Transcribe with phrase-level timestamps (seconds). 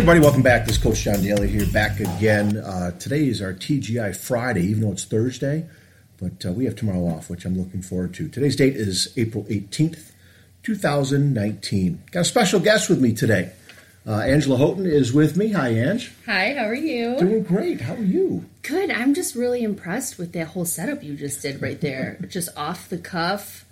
[0.00, 0.64] everybody, welcome back.
[0.64, 2.56] This is Coach John Daly here, back again.
[2.56, 5.66] Uh, today is our TGI Friday, even though it's Thursday,
[6.18, 8.26] but uh, we have tomorrow off, which I'm looking forward to.
[8.30, 10.12] Today's date is April 18th,
[10.62, 12.02] 2019.
[12.12, 13.52] Got a special guest with me today.
[14.06, 15.52] Uh, Angela Houghton is with me.
[15.52, 16.10] Hi, Ange.
[16.24, 17.18] Hi, how are you?
[17.18, 17.82] Doing great.
[17.82, 18.46] How are you?
[18.62, 18.90] Good.
[18.90, 22.18] I'm just really impressed with that whole setup you just did right there.
[22.30, 23.66] just off the cuff,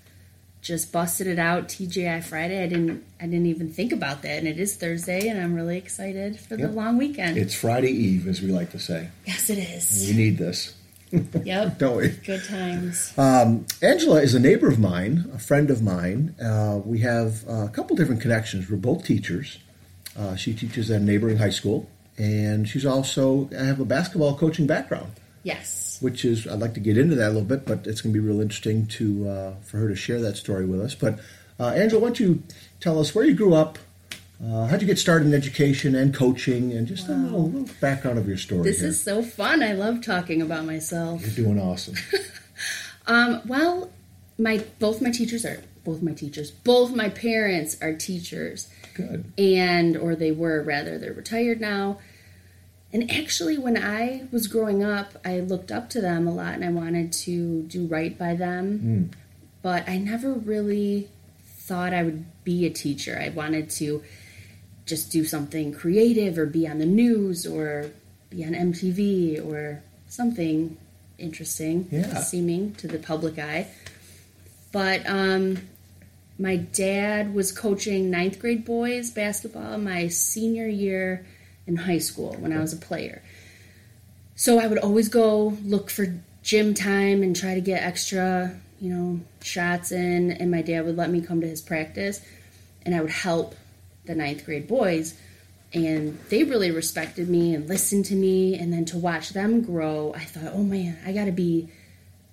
[0.60, 1.68] just busted it out.
[1.68, 2.62] TGI Friday.
[2.62, 3.04] I didn't.
[3.20, 6.56] I didn't even think about that, and it is Thursday, and I'm really excited for
[6.56, 6.68] Yep.
[6.70, 7.36] the long weekend.
[7.38, 9.08] It's Friday Eve, as we like to say.
[9.26, 10.06] yes, it is.
[10.08, 10.74] We need this,
[11.12, 11.78] Yep.
[11.78, 12.08] don't we?
[12.24, 13.12] Good times.
[13.16, 16.34] Angela is a neighbor of mine, a friend of mine.
[16.42, 18.68] Uh, we have a couple different connections.
[18.70, 19.58] We're both teachers.
[20.16, 24.36] Uh, she teaches at a neighboring high school, and she's also I have a basketball
[24.36, 25.98] coaching background, Yes.
[26.00, 28.20] which is I'd like to get into that a little bit, but it's going to
[28.20, 30.94] be real interesting to uh, for her to share that story with us.
[30.94, 31.18] But
[31.60, 32.42] uh, Angela, why don't you
[32.80, 33.78] tell us where you grew up?
[34.40, 38.18] Uh, how'd you get started in education and coaching, and just a little, little background
[38.18, 38.62] of your story?
[38.62, 38.90] This here.
[38.90, 39.64] is so fun.
[39.64, 41.22] I love talking about myself.
[41.22, 41.94] You're doing awesome.
[43.06, 43.90] Um, well,
[44.38, 46.50] my both my teachers are both my teachers.
[46.50, 48.68] Both my parents are teachers.
[48.94, 49.32] Good.
[49.38, 51.98] and or they were rather they're retired now
[52.92, 56.64] and actually when i was growing up i looked up to them a lot and
[56.64, 59.10] i wanted to do right by them.
[59.62, 61.08] But i never really
[61.44, 63.18] thought i would be a teacher.
[63.22, 64.02] I wanted to
[64.86, 67.90] just do something creative or be on the news or
[68.30, 70.76] be on mtv or something
[71.18, 72.20] interesting Yeah.
[72.22, 73.66] seeming to the public eye.
[74.72, 75.58] But um
[76.38, 81.26] my dad was coaching ninth grade boys basketball my senior year
[81.68, 83.22] in high school when I was a player.
[84.34, 86.06] So I would always go look for
[86.42, 90.32] gym time and try to get extra, you know, shots in.
[90.32, 92.20] And my dad would let me come to his practice
[92.84, 93.54] and I would help
[94.06, 95.14] the ninth grade boys.
[95.74, 98.58] And they really respected me and listened to me.
[98.58, 101.68] And then to watch them grow, I thought, oh man, I got to be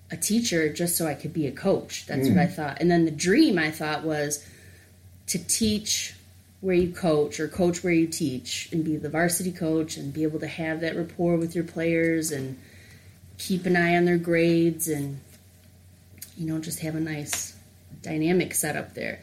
[0.09, 2.05] a teacher just so I could be a coach.
[2.05, 2.43] That's what mm.
[2.43, 2.77] I thought.
[2.79, 4.47] And then the dream I thought was
[5.27, 6.14] to teach
[6.65, 10.23] where you coach or coach where you teach and be the varsity coach and be
[10.23, 12.57] able to have that rapport with your players and
[13.37, 15.19] keep an eye on their grades and
[16.35, 17.55] you know just have a nice
[18.01, 19.19] dynamic setup there.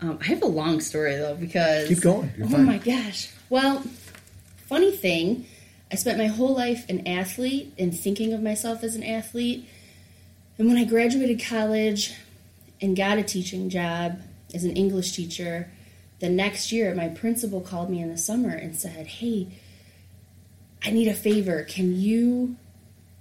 [0.00, 2.32] Um, I have a long story though because Keep going.
[2.38, 2.64] You're oh fine.
[2.64, 3.32] my gosh!
[3.50, 3.82] Well,
[4.68, 5.46] funny thing,
[5.90, 9.68] I spent my whole life an athlete and thinking of myself as an athlete.
[10.58, 12.14] And when I graduated college
[12.80, 14.20] and got a teaching job
[14.54, 15.68] as an English teacher,
[16.20, 19.48] the next year my principal called me in the summer and said, Hey,
[20.84, 21.62] I need a favor.
[21.64, 22.56] Can you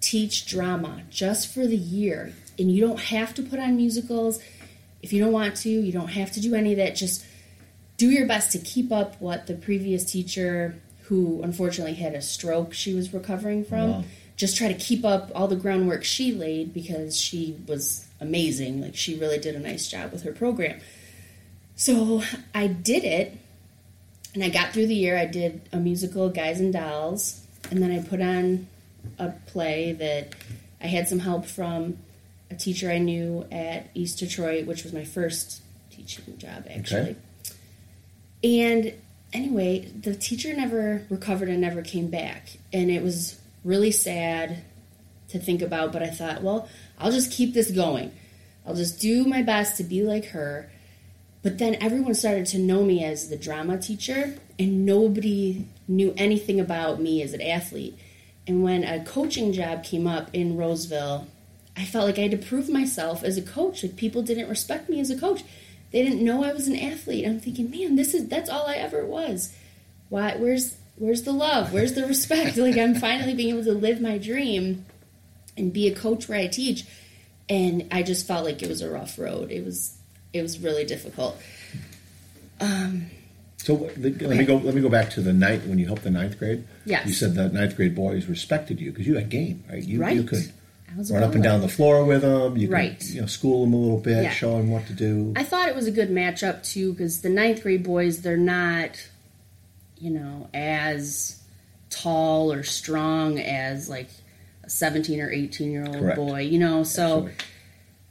[0.02, 2.34] teach drama just for the year?
[2.60, 4.40] And you don't have to put on musicals.
[5.02, 6.96] If you don't want to, you don't have to do any of that.
[6.96, 7.24] Just
[7.98, 12.74] do your best to keep up what the previous teacher, who unfortunately had a stroke
[12.74, 14.04] she was recovering from, Wow.
[14.36, 18.82] just try to keep up all the groundwork she laid because she was amazing.
[18.82, 20.80] Like, she really did a nice job with her program.
[21.78, 22.24] So
[22.56, 23.38] I did it,
[24.34, 25.16] and I got through the year.
[25.16, 27.40] I did a musical, Guys and Dolls,
[27.70, 28.68] and then I put on
[29.20, 30.34] a play that
[30.82, 32.00] I had some help from
[32.50, 35.62] a teacher I knew at East Detroit, which was my first
[35.92, 37.16] teaching job, actually.
[38.44, 38.94] And
[39.32, 42.58] anyway, the teacher never recovered and never came back.
[42.74, 44.64] And it was really sad
[45.30, 46.68] to think about, but I thought, well,
[46.98, 48.12] I'll just keep this going.
[48.66, 50.72] I'll just do my best to be like her.
[51.48, 56.60] But then everyone started to know me as the drama teacher, and nobody knew anything
[56.60, 57.98] about me as an athlete.
[58.46, 61.26] And when a coaching job came up in Roseville,
[61.78, 63.82] I felt like I had to prove myself as a coach.
[63.82, 65.46] Like people didn't respect me as a coach.
[65.92, 67.26] They didn't know I was an athlete.
[67.26, 69.56] I'm thinking, man, this is that's all I ever was.
[70.10, 71.72] Why where's where's the love?
[71.72, 72.58] Where's the respect?
[72.58, 74.86] like I'm finally being able to live my dream
[75.56, 76.84] and be a coach where I teach.
[77.48, 79.50] And I just felt like it was a rough road.
[79.50, 79.97] It was
[80.38, 81.42] it was really difficult.
[82.60, 83.08] Um,
[83.58, 84.56] so the, let me go.
[84.58, 86.64] Let me go back to the ninth when you helped the ninth grade.
[86.86, 87.08] Yes.
[87.08, 89.84] You said the ninth grade boys respected you because you had game, right?
[89.84, 90.52] You, you could
[91.12, 92.56] run up and down the floor with them.
[92.58, 92.98] You Right.
[92.98, 94.30] could you know school them a little bit, Yeah.
[94.32, 95.34] show them what to do.
[95.36, 98.92] I thought it was a good matchup too because the ninth grade boys they're not,
[100.00, 101.40] you know, as
[101.90, 104.10] tall or strong as like
[104.64, 106.16] a seventeen or eighteen year old Correct.
[106.16, 106.42] boy.
[106.42, 107.34] You know, so Absolutely.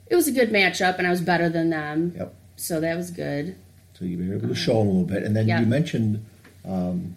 [0.08, 2.14] It was a good matchup, and I was better than them.
[2.16, 2.34] Yep.
[2.56, 3.56] So that was good.
[3.98, 5.60] So you were able to show them a little bit, and then Yeah.
[5.60, 6.24] you mentioned
[6.64, 7.16] um,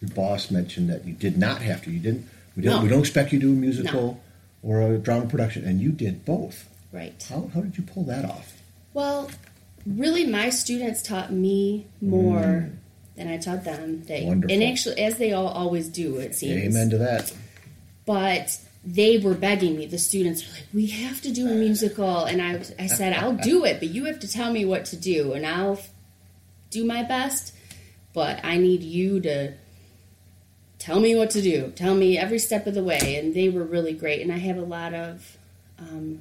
[0.00, 1.90] your boss mentioned that you did not have to.
[1.90, 2.28] You didn't.
[2.56, 2.76] We didn't.
[2.76, 2.82] No.
[2.82, 4.20] We don't expect you to do a musical
[4.62, 6.68] or a drama production, and you did both.
[6.92, 7.24] Right.
[7.28, 8.52] How, how did you pull that off?
[8.92, 9.30] Well,
[9.86, 12.70] really, my students taught me more
[13.16, 14.04] than I taught them.
[14.04, 14.54] They Wonderful.
[14.54, 16.62] and actually, as they all always do, it seems.
[16.76, 17.32] Amen to that.
[18.06, 19.86] But they were begging me.
[19.86, 23.36] The students were like, "We have to do a musical," and I, I said, "I'll
[23.36, 25.80] do it, but you have to tell me what to do, and I'll
[26.70, 27.54] do my best.
[28.12, 29.54] But I need you to
[30.78, 31.72] tell me what to do.
[31.74, 34.20] Tell me every step of the way." And they were really great.
[34.20, 35.38] And I have a lot of
[35.78, 36.20] um,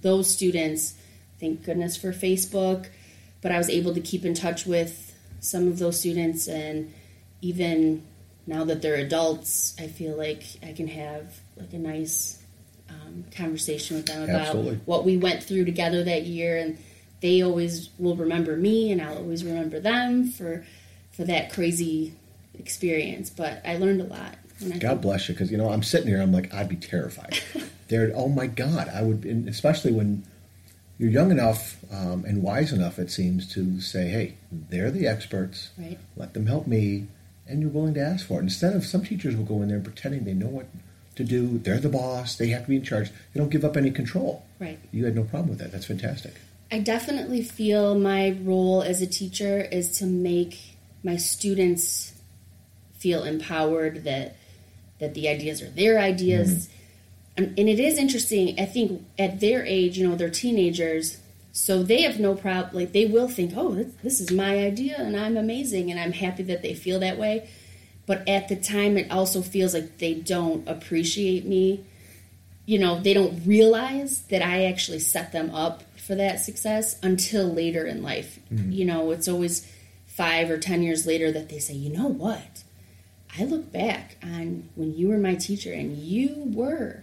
[0.00, 0.94] those students.
[1.38, 2.86] Thank goodness for Facebook.
[3.42, 6.92] But I was able to keep in touch with some of those students, and
[7.42, 8.02] even
[8.46, 12.42] now that they're adults, I feel like I can have like a nice
[12.90, 14.80] um, conversation with them about Absolutely.
[14.84, 16.78] what we went through together that year, and
[17.20, 20.64] they always will remember me, and I'll always remember them for
[21.12, 22.14] for that crazy
[22.58, 23.30] experience.
[23.30, 24.36] But I learned a lot.
[24.78, 26.20] God bless you, because you know I'm sitting here.
[26.20, 27.40] I'm like, I'd be terrified.
[27.88, 30.24] They're, oh my God, I would, and especially when
[30.98, 35.70] you're young enough um, and wise enough, it seems, to say, hey, they're the experts.
[35.76, 35.98] Right.
[36.16, 37.08] Let them help me,
[37.46, 38.44] and you're willing to ask for it.
[38.44, 40.66] Instead of some teachers will go in there pretending they know what
[41.16, 41.58] to do.
[41.58, 42.36] They're the boss.
[42.36, 43.10] They have to be in charge.
[43.32, 44.44] They don't give up any control.
[44.58, 44.78] Right.
[44.92, 45.72] You had no problem with that.
[45.72, 46.34] That's fantastic.
[46.70, 50.58] I definitely feel my role as a teacher is to make
[51.02, 52.12] my students
[52.98, 54.36] feel empowered that
[54.98, 56.66] that the ideas are their ideas.
[56.66, 56.70] Mm-hmm.
[57.36, 58.58] And, and it is interesting.
[58.58, 61.18] I think at their age, you know, they're teenagers,
[61.52, 62.74] so they have no problem.
[62.74, 66.12] Like they will think, "Oh, this, this is my idea, and I'm amazing," and I'm
[66.12, 67.48] happy that they feel that way.
[68.06, 71.84] But at the time, it also feels like they don't appreciate me
[72.66, 77.46] you know, they don't realize that I actually set them up for that success until
[77.46, 78.38] later in life.
[78.50, 79.70] You know, it's always
[80.06, 82.62] five or ten years later that they say, you know what?
[83.38, 87.02] I look back on when you were my teacher and you were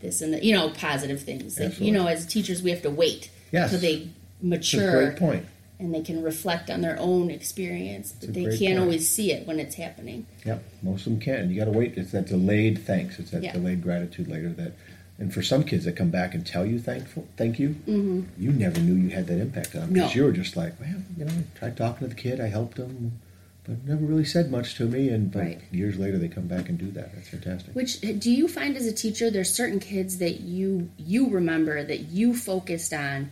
[0.00, 1.60] this and that, you know, positive things.
[1.60, 3.70] Like, you know, as teachers, we have to wait Yes.
[3.70, 4.08] till they
[4.40, 5.46] mature great point.
[5.80, 8.12] And they can reflect on their own experience.
[8.12, 8.78] But they can't point.
[8.78, 10.26] always see it when it's happening.
[10.44, 11.50] Yep, most of them can.
[11.50, 11.96] You got to wait.
[11.96, 13.18] It's that delayed thanks.
[13.18, 13.52] It's that Yeah.
[13.52, 14.50] delayed gratitude later.
[14.50, 14.74] That,
[15.18, 18.22] and for some kids that come back and tell you thankful, thank you, mm-hmm.
[18.38, 20.16] you never knew you had that impact on them because No.
[20.20, 22.78] you were just like, well, you know, I tried talking to the kid, I helped
[22.78, 23.12] him,
[23.64, 25.08] but never really said much to me.
[25.08, 25.60] And but Right.
[25.72, 27.14] years later, they come back and do that.
[27.14, 27.74] That's fantastic.
[27.74, 32.08] Which do you find as a teacher there's certain kids that you you remember that
[32.10, 33.30] you focused on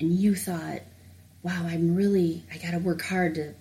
[0.00, 0.82] and you thought,
[1.42, 3.54] wow, I'm really I got to work hard to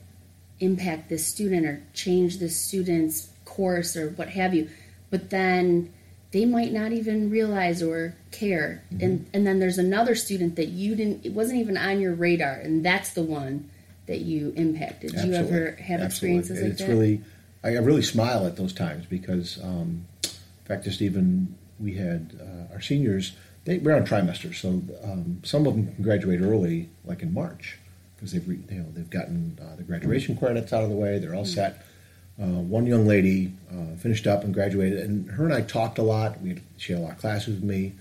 [0.60, 4.70] impact this student or change this student's course or what have you.
[5.10, 5.94] But then
[6.32, 8.84] they might not even realize or care.
[9.00, 12.54] And and then there's another student that you didn't it wasn't even on your radar
[12.54, 13.70] and that's the one
[14.08, 15.12] that you impacted.
[15.12, 16.90] Do you ever have experiences like it's that?
[16.90, 17.22] really,
[17.64, 22.40] I I really smile at those times because, um, in fact, just even we had
[22.42, 23.34] uh, our seniors.
[23.68, 24.70] They we're on trimesters, so
[25.04, 27.78] um, some of them can graduate early, like in March,
[28.16, 31.20] because they've re, you know they've gotten uh, the graduation credits out of the way.
[31.20, 31.86] They're all set.
[32.42, 36.02] Uh, one young lady uh, finished up and graduated, and her and I talked a
[36.02, 36.42] lot.
[36.42, 37.92] We had, she had a lot of classes with me.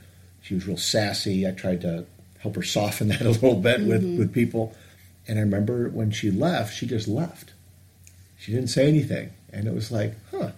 [0.41, 1.49] She was real sassy.
[1.49, 2.07] I tried to
[2.39, 4.73] help her soften that a little bit with, with people.
[5.27, 7.55] And I remember when she left, she just left.
[8.39, 10.53] She didn't say anything, and it was like, huh.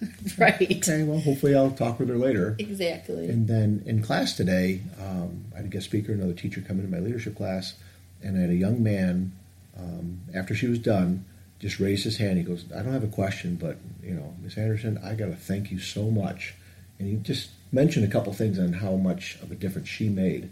[0.38, 0.60] right.
[0.62, 2.54] Okay, well, hopefully I'll talk with her later.
[2.58, 3.28] Exactly.
[3.28, 6.90] And then in class today, um, I had a guest speaker, another teacher come into
[6.90, 7.74] my leadership class,
[8.22, 9.32] and I had a young man,
[9.78, 11.24] um, after she was done,
[11.60, 12.38] just raised his hand.
[12.38, 15.34] He goes, I don't have a question, but, you know, Miss Anderson, I got to
[15.36, 16.54] thank you so much.
[16.98, 20.48] And he just mentioned a couple things on how much of a difference she made.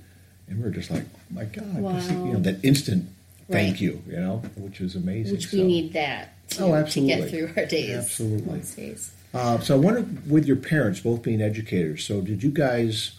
[0.48, 3.08] And we are just like, oh my God, this you know, that instant
[3.50, 3.80] thank Right.
[3.80, 5.32] you, you know, which is amazing.
[5.32, 7.96] Which we So- need that to, Oh, to get through our days.
[7.96, 8.56] Absolutely.
[8.56, 9.10] Most days.
[9.36, 13.12] Uh, so I wonder, with your parents both being educators, so did you guys?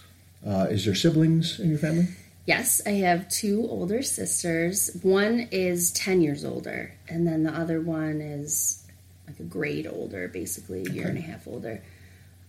[0.45, 2.07] Uh, is there siblings in your family?
[2.45, 4.97] Yes, I have two older sisters.
[5.01, 8.83] One is 10 years older, and then the other one is
[9.27, 11.83] like a grade older, basically a year and a half older.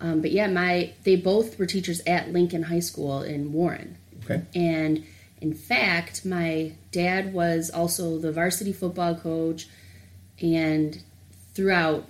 [0.01, 3.99] Um, but yeah, my they both were teachers at Lincoln High School in Warren.
[4.25, 4.43] Okay.
[4.55, 5.05] And
[5.41, 9.69] in fact, my dad was also the varsity football coach,
[10.41, 11.03] and
[11.55, 12.07] throughout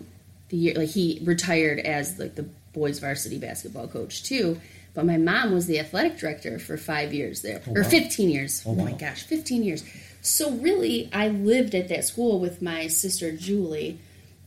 [0.49, 4.61] the year, like he retired as like the boys varsity basketball coach too.
[4.95, 7.89] But my mom was the athletic director for five years there, Oh, or wow.
[7.89, 8.63] fifteen years.
[8.67, 8.99] Oh, Oh, my wow.
[8.99, 9.85] gosh, fifteen years.
[10.23, 13.99] So really, I lived at that school with my sister Julie.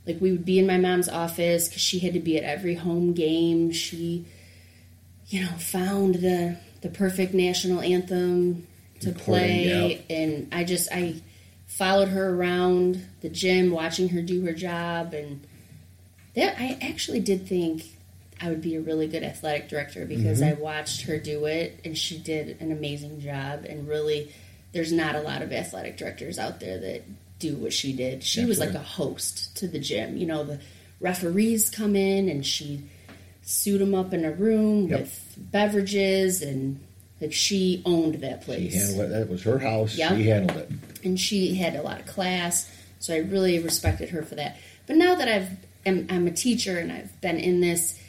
[0.05, 2.75] Like we would be in my mom's office because she had to be at every
[2.75, 3.71] home game.
[3.71, 4.25] She
[5.27, 8.67] you know, found the the perfect national anthem
[8.99, 11.21] to Recording, play, and I just I
[11.67, 15.45] followed her around the gym, watching her do her job, and
[16.35, 17.83] that I actually did think
[18.41, 20.57] I would be a really good athletic director because mm-hmm.
[20.57, 23.65] I watched her do it, and she did an amazing job.
[23.65, 24.33] And really,
[24.71, 27.03] there's not a lot of athletic directors out there that
[27.39, 28.23] do what she did.
[28.23, 30.17] She was like a host to the gym.
[30.17, 30.59] You know, the
[30.99, 32.83] referees come in and she
[33.43, 34.99] suit them up in a room Yep.
[34.99, 36.79] with beverages and
[37.19, 38.73] like she owned that She place.
[38.73, 39.09] handled it.
[39.09, 39.95] That was her house.
[39.95, 40.11] Yep.
[40.15, 40.71] She handled it.
[41.03, 42.69] and she had a lot of class,
[42.99, 44.57] so I really respected her for that.
[44.87, 45.49] But now that I've
[45.85, 47.99] am, I'm a teacher and I've been in this,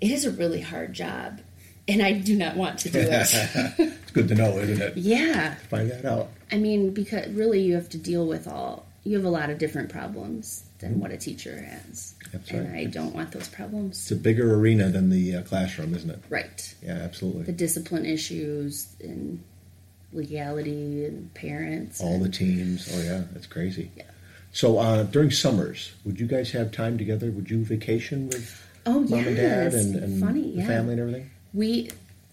[0.00, 1.40] it is a really hard job,
[1.88, 3.78] and I do not want to do it.
[3.78, 4.96] It's good to know, isn't it?
[4.96, 6.28] yeah, Find that out.
[6.50, 9.58] I mean, because really you have to deal with all you have a lot of
[9.58, 12.80] different problems than what a teacher has, That's and right.
[12.80, 13.98] I don't want those problems.
[14.02, 16.18] It's a bigger arena than the uh, classroom, isn't it?
[16.28, 17.44] Right, Yeah, absolutely.
[17.44, 19.40] the discipline issues and
[20.12, 22.00] legality and parents.
[22.00, 22.88] All the teams.
[22.92, 23.90] Oh yeah, that's crazy.
[23.96, 24.04] Yeah.
[24.56, 27.30] So uh, during summers, would you guys have time together?
[27.30, 30.66] Would you vacation with Oh mom and dad and, and funny, the yeah.
[30.66, 31.30] family and everything?
[31.56, 31.88] we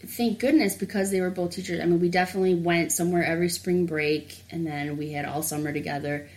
[0.06, 3.86] thank goodness because they were both teachers i mean we definitely went somewhere every spring
[3.86, 6.28] break and then we had all summer together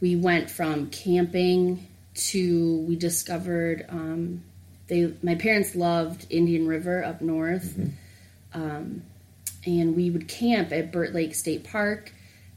[0.00, 4.42] we went from camping to we discovered um,
[4.86, 7.76] they my parents loved indian river up north
[8.54, 9.02] um,
[9.66, 12.12] and we would camp at burt lake state park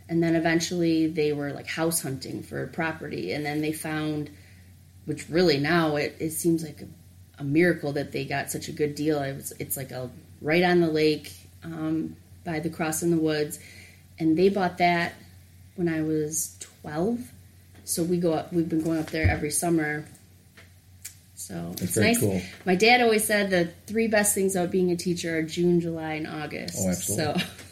[0.08, 4.30] and then eventually they were like house hunting for property and then they found
[5.06, 6.88] which really now it, it seems like a,
[7.42, 9.22] a miracle that they got such a good deal.
[9.22, 10.10] It was, it's like a
[10.42, 11.32] right on the lake
[11.64, 13.60] um, by the cross in the woods,
[14.20, 15.14] and they bought that
[15.76, 17.20] when I was twelve.
[17.84, 18.52] So we go up.
[18.52, 20.06] We've been going up there every summer.
[21.36, 22.20] So it's nice.
[22.20, 22.42] cool.
[22.66, 26.14] My dad always said the three best things about being a teacher are June, July,
[26.14, 26.78] and August.
[26.80, 27.42] Oh, absolutely.
[27.42, 27.48] So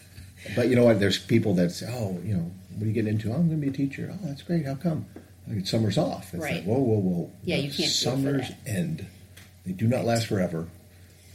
[0.56, 1.00] But you know what?
[1.00, 3.32] There's people that say, "Oh, you know, what are you getting into?
[3.32, 4.12] Oh, I'm going to be a teacher.
[4.12, 4.66] Oh, that's great.
[4.66, 5.06] How come?
[5.52, 6.34] Get summers off.
[6.34, 6.56] It's Right.
[6.56, 7.32] Like, whoa, whoa, whoa.
[7.44, 9.06] Yeah, you can't Summers end.
[9.66, 10.68] They do not last forever.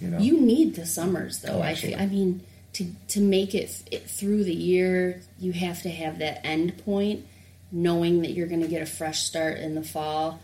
[0.00, 0.18] You know.
[0.18, 1.58] You need the summers, though.
[1.58, 1.76] Oh, I.
[1.98, 2.42] I mean,
[2.74, 7.26] to to make it, it through the year, you have to have that end point,
[7.70, 10.40] knowing that you're going to get a fresh start in the fall.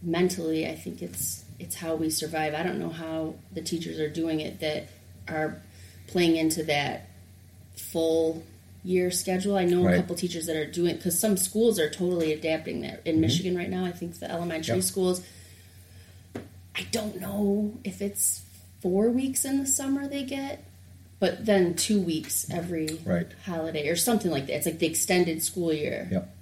[0.00, 2.54] Mentally, I think it's it's how we survive.
[2.54, 4.88] I don't know how the teachers are doing it that
[5.28, 5.60] are
[6.06, 7.08] playing into that
[7.76, 8.42] full
[8.84, 9.56] year schedule.
[9.56, 9.94] I know Right.
[9.94, 13.00] a couple teachers that are doing because some schools are totally adapting that.
[13.04, 14.78] In Michigan right now, I think the elementary Mm-hmm.
[14.78, 14.84] Yep.
[14.84, 15.22] schools
[16.74, 18.42] I don't know if it's
[18.80, 20.64] four weeks in the summer they get,
[21.20, 23.26] but then two weeks every Right.
[23.44, 24.56] holiday or something like that.
[24.56, 26.08] It's like the extended school year.
[26.10, 26.34] Yep.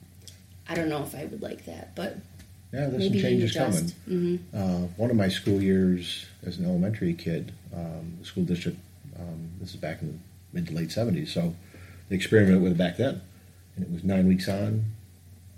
[0.69, 2.17] I don't know if I would like that, but
[2.73, 3.93] Yeah, there's maybe some changes coming.
[4.07, 8.79] hmm Uh, one of my school years as an elementary kid, um, the school district,
[9.19, 10.15] um, this is back in the
[10.53, 11.55] mid to late 70s, so
[12.09, 13.23] they experimented with it back then.
[13.77, 14.85] And it was nine weeks on,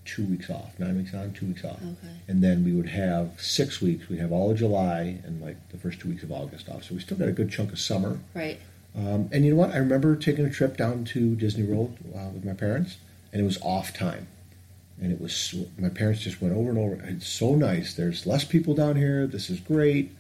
[0.05, 0.79] two weeks off.
[0.79, 1.77] Nine weeks on, two weeks off.
[1.77, 2.15] Okay.
[2.29, 4.09] And then we would have six weeks.
[4.09, 6.85] We'd have all of July and like the first two weeks of August off.
[6.85, 8.21] So we still got a good chunk of summer.
[8.35, 8.61] Right.
[8.97, 9.71] Um, and you know what?
[9.71, 12.99] I remember taking a trip down to Disney World uh, with my parents,
[13.33, 14.27] and it was off time.
[15.01, 17.03] And it was my parents just went over and over.
[17.05, 17.95] It's so nice.
[17.95, 19.27] There's less people down here.
[19.27, 20.15] This is great.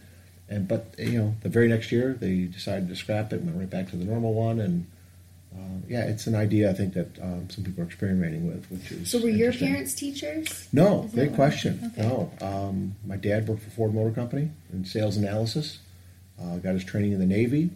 [0.52, 3.58] And but you know, the very next year they decided to scrap it and went
[3.58, 4.60] right back to the normal one.
[4.60, 4.86] And
[5.54, 8.90] uh, yeah, it's an idea I think that um, some people are experimenting with, which
[8.92, 10.68] is So were your parents teachers?
[10.72, 11.92] No, Is great question.
[11.92, 12.02] okay.
[12.08, 15.78] No, um, my dad worked for Ford Motor Company in sales analysis.
[16.40, 17.70] Uh, got his training in the Navy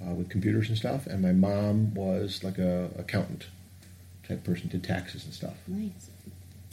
[0.00, 3.46] uh, with computers and stuff, and my mom was like a accountant
[4.28, 5.54] type person, did taxes and stuff.
[5.66, 6.08] Nice.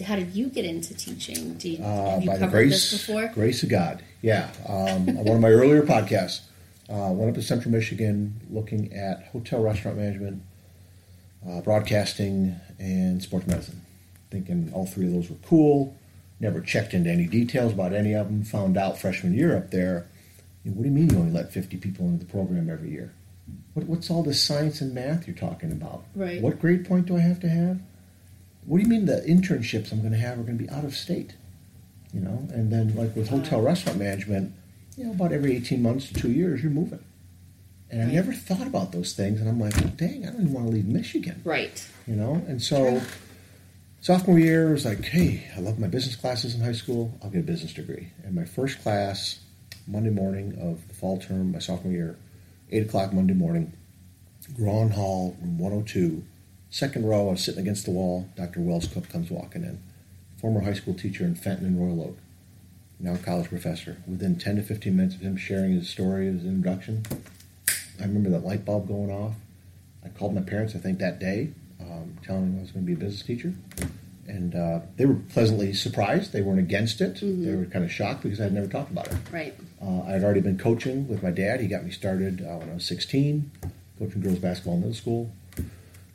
[0.04, 1.56] How did you get into teaching?
[1.56, 3.27] Do you, Uh, have you by covered grace, this before?
[3.34, 4.50] grace of God, yeah.
[4.68, 6.42] Um, on one of my earlier podcasts,
[6.89, 10.44] uh, went up to Central Michigan looking at hotel restaurant management,
[11.48, 13.82] uh, broadcasting, and sports medicine.
[14.30, 15.96] Thinking all three of those were cool.
[16.39, 18.44] Never checked into any details about any of them.
[18.44, 20.06] Found out freshman year up there.
[20.63, 22.92] you know, what do you mean you only let 50 people into the program every
[22.92, 23.13] year?
[23.74, 26.04] What, what's all this science and math you're talking about?
[26.13, 26.42] Right.
[26.42, 27.80] What grade point do I have to have?
[28.67, 30.83] What do you mean the internships I'm going to have are going to be out
[30.83, 31.36] of state?
[32.13, 33.38] You know, and then like with uh-huh.
[33.38, 34.53] hotel restaurant management,
[34.97, 37.03] you know, about every 18 months to two years, you're moving.
[37.89, 40.67] And I never thought about those things, and I'm like, dang, I don't even want
[40.67, 41.88] to leave Michigan, Right.
[42.05, 42.33] you know.
[42.47, 43.01] And so,
[44.01, 47.17] sophomore year was like, hey, I love my business classes in high school.
[47.24, 48.09] I'll get a business degree.
[48.25, 49.39] And my first class,
[49.88, 52.17] Monday morning of the fall term, my sophomore year,
[52.71, 53.71] eight o'clock Monday morning,
[54.53, 56.24] Grawn Hall, room 102,
[56.69, 57.29] second row.
[57.29, 58.29] I was sitting against the wall.
[58.36, 58.59] Dr.
[58.59, 59.81] Wells Cook comes walking in,
[60.39, 62.17] former high school teacher in Fenton and Royal Oak,
[63.00, 63.97] now a college professor.
[64.07, 67.03] Within 10 to 15 minutes of him sharing his story, his introduction,
[68.00, 69.33] I remember that light bulb going off.
[70.03, 71.50] I called my parents, I think, that day,
[71.81, 73.53] um, telling them I was going to be a business teacher.
[74.27, 76.33] And uh, they were pleasantly surprised.
[76.33, 77.19] They weren't against it.
[77.21, 79.17] They were kind of shocked because I had never talked about it.
[79.31, 79.55] Right.
[79.81, 81.62] Uh, I had already been coaching with my dad.
[81.62, 83.51] He got me started uh, when I was 16,
[84.00, 85.31] coaching girls basketball in middle school.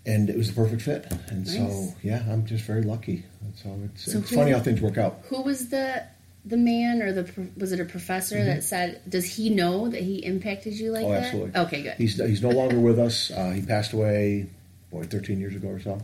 [0.07, 1.07] And it was the perfect fit.
[1.29, 3.25] And so, yeah, I'm just very lucky.
[3.41, 5.21] And so it's, So it's who- funny how things work out.
[5.29, 6.05] Who was the
[6.45, 9.01] the man or the was it a professor that said?
[9.09, 11.11] Does he know that he impacted you like Mm-hmm.
[11.13, 11.25] oh, that?
[11.25, 11.61] absolutely.
[11.61, 11.95] Okay, good.
[11.99, 13.31] He's he's no longer with us.
[13.31, 14.49] Uh, he passed away,
[14.91, 16.01] boy, 13 years ago or so.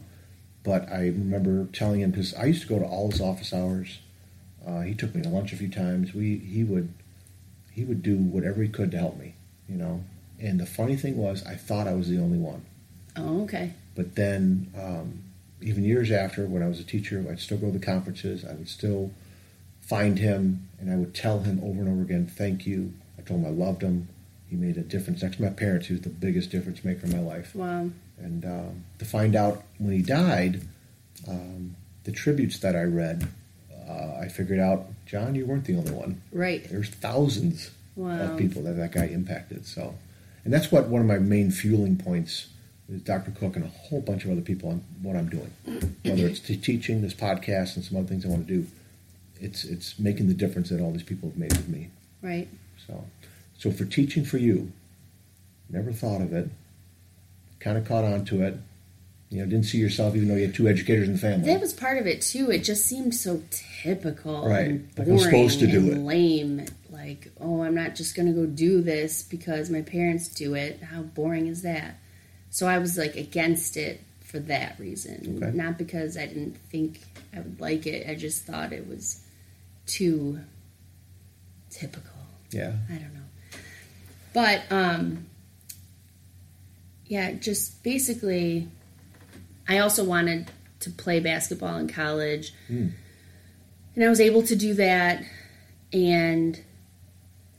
[0.62, 3.98] But I remember telling him because I used to go to all his office hours.
[4.66, 6.12] Uh, he took me to lunch a few times.
[6.14, 6.92] We he would
[7.72, 9.34] he would do whatever he could to help me,
[9.68, 10.04] you know.
[10.40, 12.62] And the funny thing was, I thought I was the only one.
[13.18, 13.72] Oh, okay.
[13.94, 15.20] But then, um,
[15.60, 18.44] even years after, when I was a teacher, I'd still go to the conferences.
[18.44, 19.10] I would still
[19.80, 23.40] find him, and I would tell him over and over again, "Thank you." I told
[23.40, 24.08] him I loved him.
[24.48, 25.22] He made a difference.
[25.22, 27.54] Next to my parents, he was the biggest difference maker in my life.
[27.54, 27.90] Wow.
[28.18, 30.62] And um, to find out when he died,
[31.28, 33.28] um, the tributes that I read,
[33.88, 36.22] uh, I figured out, John, you weren't the only one.
[36.32, 36.66] Right.
[36.68, 38.32] There's thousands Wow.
[38.32, 39.66] of people that that guy impacted.
[39.66, 39.94] So,
[40.44, 42.46] and that's what one of my main fueling points
[42.90, 43.30] is Dr.
[43.33, 45.52] Cook and a whole bunch of other people on what I'm doing,
[46.04, 48.66] whether it's t- teaching, this podcast, and some other things I want to do.
[49.40, 51.90] It's it's making the difference that all these people have made with me.
[52.23, 52.49] Right.
[52.87, 53.04] So,
[53.59, 54.73] so for teaching for you,
[55.71, 56.49] never thought of it.
[57.61, 58.57] Kind of caught on to it.
[59.30, 61.47] You know, didn't see yourself even though you had two educators in the family.
[61.52, 62.50] That was part of it too.
[62.50, 63.42] It just seemed so
[63.83, 64.80] typical, Right.
[64.97, 65.99] Like I'm supposed to do it.
[65.99, 66.64] lame.
[66.90, 70.80] Like, oh, I'm not just gonna go do this because my parents do it.
[70.83, 71.97] How boring is that?
[72.50, 75.56] So I was like against it for that reason, Okay.
[75.56, 77.00] not because I didn't think
[77.34, 78.08] I would like it.
[78.08, 79.20] I just thought it was
[79.86, 80.40] too
[81.70, 82.10] typical.
[82.50, 82.72] yeah.
[82.88, 83.58] I don't know.
[84.32, 85.26] But um
[87.06, 88.68] yeah, just basically
[89.66, 90.50] I also wanted
[90.80, 92.52] to play basketball in college.
[92.70, 92.92] Mm.
[93.94, 95.22] And I was able to do that
[95.92, 96.60] and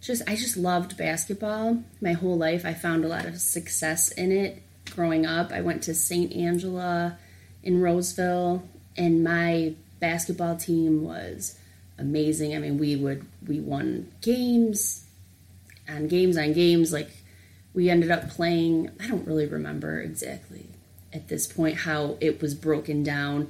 [0.01, 2.65] just I just loved basketball my whole life.
[2.65, 4.61] I found a lot of success in it
[4.95, 5.51] growing up.
[5.51, 6.33] I went to St.
[6.33, 7.17] Angela
[7.63, 8.63] in Roseville
[8.97, 11.57] and my basketball team was
[11.97, 12.55] amazing.
[12.55, 15.05] I mean, we would we won games
[15.87, 17.09] on games on games like
[17.73, 20.67] we ended up playing I don't really remember exactly
[21.11, 23.49] at this point how it was broken down,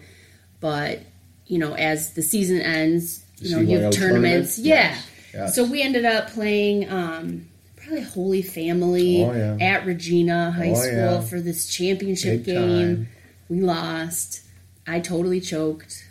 [0.59, 1.01] but
[1.45, 4.55] you know, as the season ends, you know, you have tournaments.
[4.55, 4.57] tournament?
[4.59, 4.91] Yeah.
[4.91, 5.05] Yes.
[5.33, 5.55] Yes.
[5.55, 7.48] So we ended up playing um
[7.89, 9.57] probably Holy Family Oh, yeah.
[9.75, 11.21] at Regina High Oh, School yeah.
[11.21, 12.95] for this championship Big game.
[12.95, 13.09] time.
[13.49, 14.41] We lost.
[14.87, 16.05] I totally choked.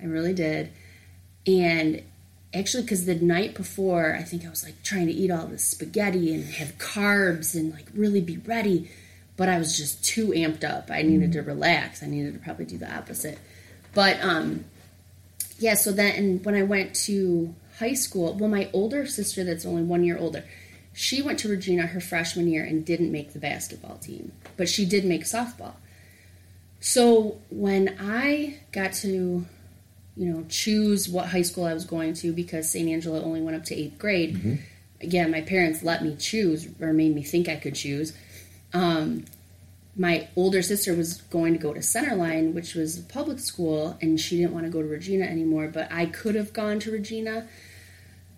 [0.00, 0.70] I really did.
[1.46, 2.02] And
[2.54, 5.64] actually, because the night before, I think I was like trying to eat all this
[5.64, 8.90] spaghetti and have carbs and like really be ready.
[9.36, 10.90] But I was just too amped up.
[10.90, 12.02] I needed to relax.
[12.02, 13.38] I needed to probably do the opposite.
[13.94, 14.64] But um,
[15.58, 19.82] yeah, so then when I went to high school, well, my older sister that's only
[19.82, 20.44] one year older,
[20.92, 24.84] she went to Regina her freshman year and didn't make the basketball team, but she
[24.84, 25.74] did make softball.
[26.80, 29.46] So when I got to, you
[30.16, 32.88] know, choose what high school I was going to because St.
[32.88, 34.58] Angela only went up to eighth grade,
[35.00, 38.12] again, my parents let me choose or made me think I could choose.
[38.74, 39.24] Um,
[39.96, 44.18] my older sister was going to go to Centerline, which was a public school, and
[44.18, 45.68] she didn't want to go to Regina anymore.
[45.68, 47.46] But I could have gone to Regina,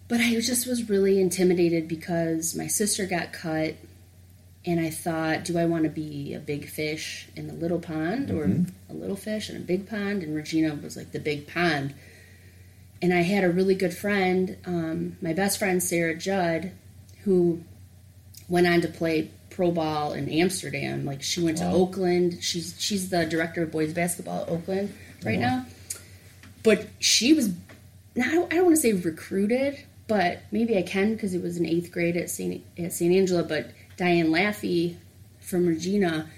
[0.08, 3.74] but I just was really intimidated because my sister got cut,
[4.66, 8.30] and I thought, do I want to be a big fish in the little pond
[8.30, 8.44] or
[8.88, 10.22] a little fish in a big pond?
[10.22, 11.94] And Regina was like the big pond.
[13.02, 16.72] And I had a really good friend, um, my best friend Sarah Judd,
[17.24, 17.62] who
[18.48, 21.04] went on to play pro ball in Amsterdam.
[21.04, 22.42] Like she went to Oakland.
[22.42, 25.56] She's she's the director of boys basketball at Oakland right wow.
[25.58, 25.66] now.
[26.62, 27.48] But she was
[28.14, 31.66] don't, I don't want to say recruited, but maybe I can because it was in
[31.66, 33.42] eighth grade at Saint at Saint Angela.
[33.42, 34.96] But Diane Laffey
[35.40, 36.28] from Regina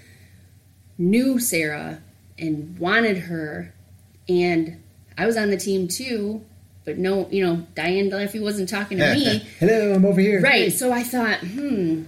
[0.97, 2.01] knew Sarah
[2.37, 3.73] and wanted her,
[4.29, 4.81] and
[5.17, 6.45] I was on the team too.
[6.85, 9.39] But no, you know, Diane Laffey wasn't talking to me.
[9.59, 10.39] Hello, I'm over here.
[10.39, 10.71] Right.
[10.71, 12.03] So I thought, hmm,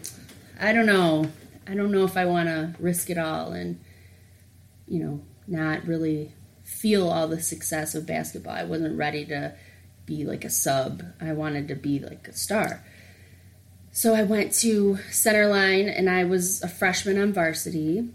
[0.59, 1.29] I don't know.
[1.67, 3.79] I don't know if I want to risk it all and,
[4.87, 8.53] you know, not really feel all the success of basketball.
[8.53, 9.53] I wasn't ready to
[10.09, 11.03] be like a sub.
[11.21, 12.83] I wanted to be like a star.
[13.91, 18.09] So I went to Centerline and I was a freshman on varsity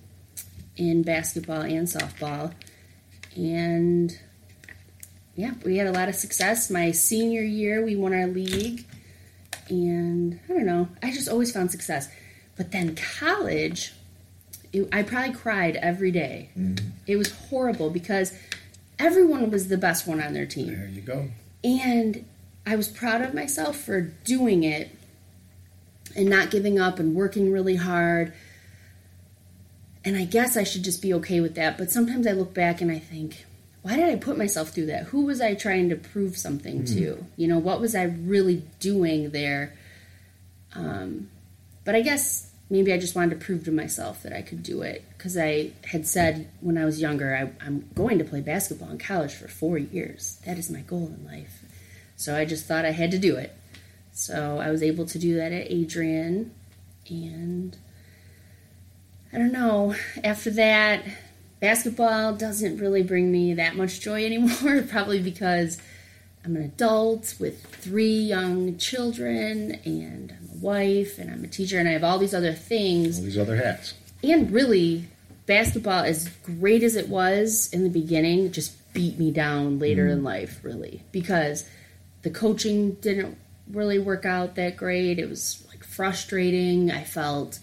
[0.77, 2.53] in basketball and softball.
[3.37, 4.19] And
[5.37, 6.71] yeah, we had a lot of success.
[6.71, 8.85] My senior year, we won our league
[9.69, 10.89] and I don't know.
[11.03, 12.09] I just always found success.
[12.57, 13.93] But then college,
[14.73, 16.51] it, I probably cried every day.
[16.59, 16.89] Mm-hmm.
[17.07, 18.33] It was horrible because
[18.99, 20.75] everyone was the best one on their team.
[20.75, 21.29] There you go.
[21.65, 22.27] And
[22.67, 24.97] I was proud of myself for doing it
[26.15, 28.33] and not giving up and working really hard.
[30.05, 31.79] And I guess I should just be okay with that.
[31.79, 33.47] But sometimes I look back and I think,
[33.83, 35.05] why did I put myself through that?
[35.05, 36.95] Who was I trying to prove something mm.
[36.95, 37.27] to?
[37.37, 39.75] You know, what was I really doing there?
[40.75, 41.31] Um,
[41.85, 44.83] but I guess maybe I just wanted to prove to myself that I could do
[44.83, 48.91] it because I had said when I was younger, I, am going to play basketball
[48.91, 50.41] in college for four years.
[50.45, 51.63] That is my goal in life.
[52.17, 53.55] So I just thought I had to do it.
[54.13, 56.51] So I was able to do that at Adrian.
[57.09, 57.77] And
[59.33, 61.05] I don't know, after that,
[61.61, 65.79] basketball doesn't really bring me that much joy anymore, probably because
[66.45, 71.89] I'm an adult with three young children and a wife and I'm a teacher and
[71.89, 73.19] I have all these other things.
[73.19, 73.95] All these other hats.
[74.23, 75.09] And really,
[75.47, 80.13] basketball, as great as it was in the beginning, just beat me down later mm.
[80.13, 81.69] in life, really, because
[82.23, 83.37] the coaching didn't
[83.71, 85.19] really work out that great.
[85.19, 86.91] It was like frustrating.
[86.91, 87.59] I felt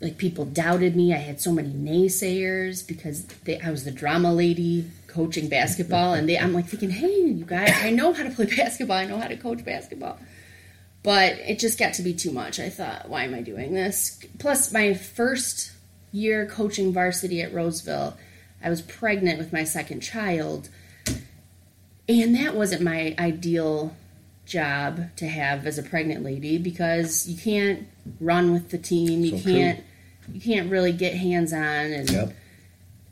[0.00, 1.12] like people doubted me.
[1.12, 6.28] I had so many naysayers because they, I was the drama lady coaching basketball, and
[6.28, 8.96] they, I'm like thinking, hey, you guys, I know how to play basketball.
[8.96, 10.18] I know how to coach basketball.
[11.04, 12.58] But it just got to be too much.
[12.58, 14.18] I thought, why am I doing this?
[14.38, 15.70] Plus, my first
[16.10, 18.16] year coaching varsity at Roseville,
[18.62, 20.70] I was pregnant with my second child.
[22.08, 23.94] And that wasn't my ideal
[24.46, 27.86] job to have as a pregnant lady because you can't
[28.20, 29.24] run with the team.
[29.24, 29.78] You so can't
[30.24, 30.34] true.
[30.34, 32.36] you can't really get hands on and yep.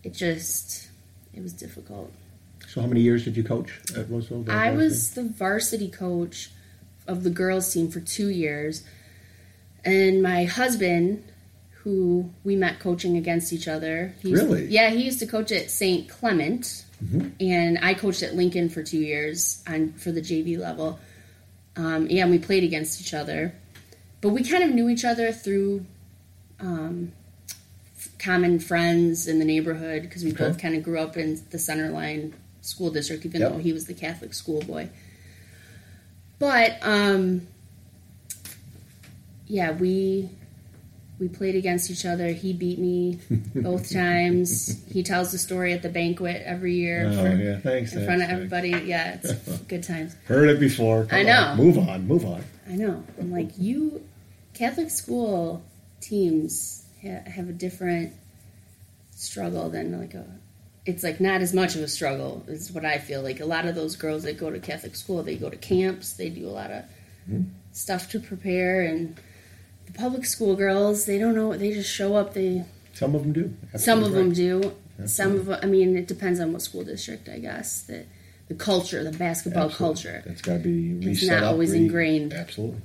[0.03, 0.89] it just
[1.35, 2.13] it was difficult.
[2.69, 4.51] So how many years did you coach at Roseville?
[4.51, 6.51] I was the varsity coach
[7.07, 8.85] of the girls team for 2 years.
[9.85, 11.25] And my husband
[11.83, 14.15] who we met coaching against each other.
[14.23, 14.67] He really?
[14.67, 16.09] To, yeah, he used to coach at St.
[16.09, 17.29] Clement, mm-hmm.
[17.41, 21.01] and I coached at Lincoln for two years on for the JV level.
[21.75, 23.55] Um, yeah, and we played against each other,
[24.21, 25.85] but we kind of knew each other through
[26.61, 27.13] um,
[28.21, 30.45] common friends in the neighborhood because we okay.
[30.45, 33.53] both kind of grew up in the Centerline school district, even yep.
[33.53, 34.89] though he was the Catholic schoolboy.
[36.43, 37.47] But um,
[39.47, 40.29] yeah, we
[41.21, 42.33] we played against each other.
[42.33, 43.21] He beat me
[43.55, 44.85] both times.
[44.91, 47.07] He tells the story at the banquet every year.
[47.09, 47.61] Oh, for, yeah.
[47.61, 47.93] Thanks.
[47.93, 48.71] In thanks, front of everybody.
[48.71, 50.17] Yeah, it's good times.
[50.25, 51.05] Heard it before.
[51.05, 51.43] Come I know.
[51.45, 51.57] On.
[51.57, 52.09] Move on.
[52.09, 52.43] Move on.
[52.69, 53.05] I know.
[53.21, 54.05] I'm like, you,
[54.53, 55.63] Catholic school
[56.01, 58.15] teams ha- have a different
[59.13, 60.27] struggle than like a.
[60.85, 63.41] It's like not as much of a struggle is what I feel like.
[63.41, 66.15] A lot of those girls that go to Catholic school, they go to camps.
[66.15, 66.85] They do a lot of
[67.31, 67.43] mm-hmm.
[67.73, 69.17] stuff to prepare and
[69.93, 71.57] the public school girls, they don't know.
[71.57, 72.35] They just show up.
[72.35, 72.65] They
[72.95, 73.57] some of them do.
[73.75, 74.19] Absolutely some of right.
[74.19, 74.57] them do.
[74.59, 75.09] Absolutely.
[75.09, 75.61] Some of them.
[75.63, 77.83] I mean, it depends on what school district, I guess.
[77.83, 78.07] That
[78.49, 80.03] the culture, the basketball absolutely.
[80.03, 80.23] culture.
[80.27, 82.33] That's got to be reset It's not up, always re- ingrained.
[82.33, 82.83] Absolutely.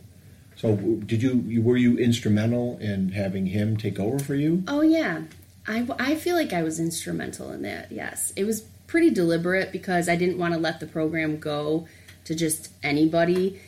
[0.56, 4.64] So, did you were you instrumental in having him take over for you?
[4.68, 5.24] Oh yeah,
[5.68, 7.92] I I feel like I was instrumental in that.
[7.92, 11.88] Yes, it was pretty deliberate because I didn't want to let the program go
[12.26, 13.60] to just anybody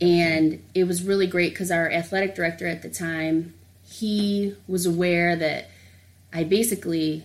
[0.00, 5.36] and it was really great because our athletic director at the time, he was aware
[5.36, 5.68] that
[6.32, 7.24] I basically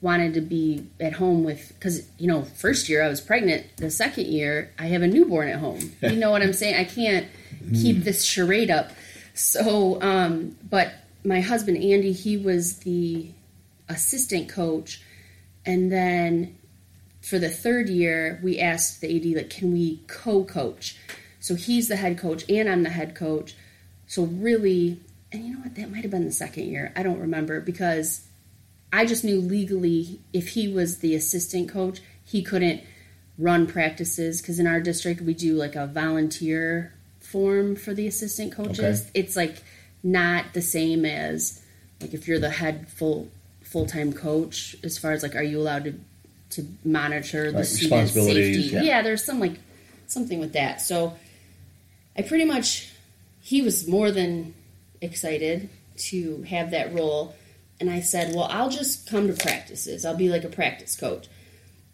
[0.00, 3.88] wanted to be at home with because you know first year i was pregnant the
[3.88, 7.28] second year i have a newborn at home you know what i'm saying i can't
[7.72, 8.02] keep mm.
[8.02, 8.90] this charade up
[9.32, 10.92] so um but
[11.24, 13.30] my husband andy he was the
[13.88, 15.02] assistant coach
[15.64, 16.56] and then
[17.20, 20.96] for the third year we asked the ad like can we co-coach
[21.42, 23.56] so he's the head coach and I'm the head coach.
[24.06, 25.00] So really,
[25.32, 25.74] and you know what?
[25.74, 26.92] That might have been the second year.
[26.94, 28.24] I don't remember because
[28.92, 32.82] I just knew legally if he was the assistant coach, he couldn't
[33.38, 38.52] run practices because in our district we do like a volunteer form for the assistant
[38.52, 39.02] coaches.
[39.02, 39.10] Okay.
[39.14, 39.64] It's like
[40.02, 41.62] not the same as
[42.00, 43.30] like if you're the head full
[43.62, 45.94] full time coach as far as like are you allowed to
[46.50, 48.74] to monitor the right, student safety?
[48.74, 48.82] Yeah.
[48.82, 49.58] yeah, there's some like
[50.06, 50.80] something with that.
[50.80, 51.14] So
[52.16, 52.90] I pretty much,
[53.40, 54.54] he was more than
[55.00, 57.34] excited to have that role.
[57.80, 60.04] And I said, well, I'll just come to practices.
[60.04, 61.28] I'll be like a practice coach.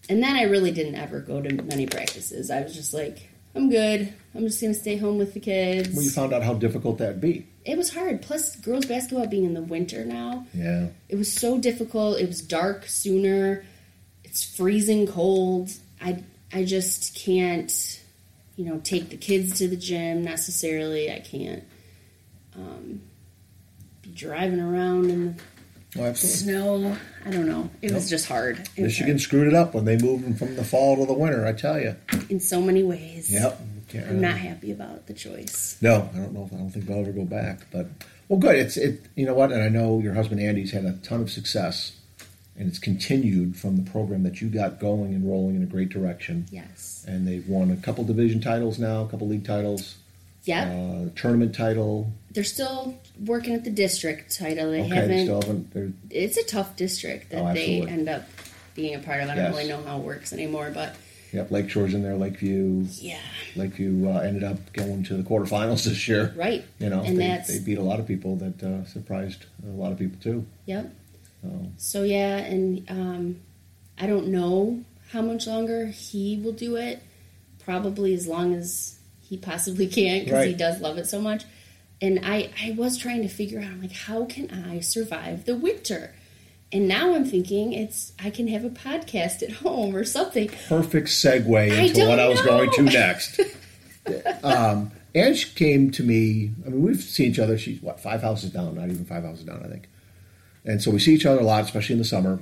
[0.08, 2.50] And then I really didn't ever go to many practices.
[2.50, 4.12] I was just like, I'm good.
[4.34, 5.94] I'm just going to stay home with the kids.
[5.94, 7.46] Well, you found out how difficult that'd be.
[7.64, 8.22] It was hard.
[8.22, 10.46] Plus, girls basketball being in the winter now.
[10.54, 10.88] Yeah.
[11.08, 12.18] It was so difficult.
[12.20, 13.64] It was dark sooner.
[14.24, 15.70] It's freezing cold.
[16.00, 17.72] I I just can't
[18.58, 21.12] you know, take the kids to the gym necessarily.
[21.12, 21.62] I can't
[22.56, 23.00] um,
[24.02, 25.36] be driving around in
[25.96, 26.38] Oh, absolutely.
[26.38, 26.96] snow.
[27.24, 27.70] I don't know.
[27.80, 28.58] It was just hard.
[28.58, 31.06] It was Michigan hard screwed it up when they moved them from the fall to
[31.06, 31.46] the winter.
[31.46, 31.96] I tell you.
[32.28, 33.32] in so many ways.
[33.32, 33.60] Yep.
[33.88, 35.78] Can't I'm not happy about the choice.
[35.80, 36.44] No, I don't know.
[36.44, 37.60] If, I don't think they'll ever go back.
[37.72, 37.86] But
[38.28, 38.56] well, good.
[38.56, 39.06] It's it.
[39.14, 39.50] You know what?
[39.50, 41.92] And I know your husband Andy's had a ton of success,
[42.54, 45.88] and it's continued from the program that you got going and rolling in a great
[45.88, 46.44] direction.
[46.50, 47.06] Yes.
[47.08, 49.96] And they've won a couple division titles now, a couple league titles,
[50.44, 50.68] Yep.
[50.68, 52.12] uh, tournament title.
[52.32, 54.70] They're still working at the district title.
[54.70, 55.24] They okay, haven't.
[55.24, 55.72] still haven't.
[55.72, 57.90] they're- it's a tough district that Oh, they absolutely.
[57.90, 58.24] end up
[58.74, 59.28] being a part of.
[59.30, 59.56] I don't Yes.
[59.56, 60.94] really know how it works anymore, but
[61.32, 62.16] Yep, Lakeshore's in there.
[62.16, 63.18] Lakeview, yeah,
[63.54, 66.32] Lakeview uh, ended up going to the quarterfinals this year.
[66.36, 66.64] right.
[66.78, 69.70] You know, and they, that's they beat a lot of people that uh, surprised a
[69.70, 70.46] lot of people too.
[70.66, 70.90] yep.
[71.42, 73.40] So, So yeah, and um,
[73.98, 77.00] I don't know how much longer he will do it.
[77.64, 80.56] Probably as long as he possibly can, because he Right.
[80.58, 81.44] does love it so much.
[82.00, 85.56] And I, I was trying to figure out, I'm like, how can I survive the
[85.56, 86.14] winter?
[86.70, 90.50] And now I'm thinking it's I can have a podcast at home or something.
[90.68, 93.40] perfect segue into don't what I was going to next.
[94.42, 96.50] um, Ange came to me.
[96.66, 97.56] I mean, we've seen each other.
[97.56, 99.88] She's what five houses down, not even five houses down, I think.
[100.64, 102.38] And so we see each other a lot, especially in the summer,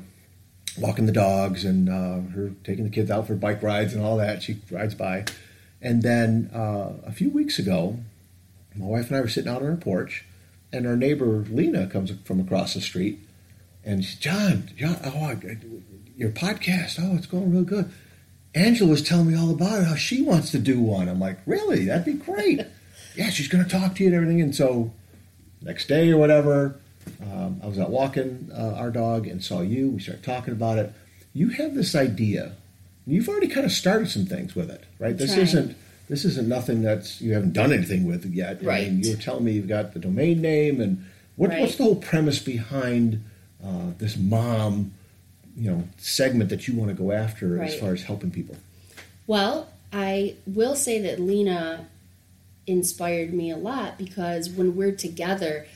[0.76, 4.16] walking the dogs and uh, her taking the kids out for bike rides and all
[4.16, 4.42] that.
[4.42, 5.24] She rides by,
[5.80, 7.98] and then uh, a few weeks ago,
[8.76, 10.24] my wife and I were sitting out on our porch,
[10.72, 13.20] and our neighbor Lena comes from across the street,
[13.84, 15.56] and she's John, John, oh, I-
[16.16, 17.90] your podcast, oh, it's going real good.
[18.54, 21.08] Angela was telling me all about it, how she wants to do one.
[21.08, 21.84] I'm like, really?
[21.84, 22.62] That'd be great.
[23.16, 24.40] yeah, she's going to talk to you and everything.
[24.40, 24.92] And so,
[25.60, 26.76] next day or whatever,
[27.22, 29.90] um, I was out walking uh, our dog and saw you.
[29.90, 30.92] We started talking about it.
[31.34, 32.52] You have this idea.
[33.06, 35.16] You've already kind of started some things with it, right?
[35.16, 35.42] This Trying.
[35.42, 35.76] isn't
[36.08, 38.48] this isn't nothing that's you haven't done anything with yet.
[38.48, 38.92] I mean, Right.
[38.92, 41.04] you're telling me you've got the domain name and
[41.36, 41.60] what, Right.
[41.60, 43.22] what's the whole premise behind
[43.64, 44.92] uh, this mom,
[45.56, 48.56] you know, segment that you want to go after as far as helping people?
[49.26, 51.86] Well, I will say that Lena
[52.66, 55.66] inspired me a lot because when we're together,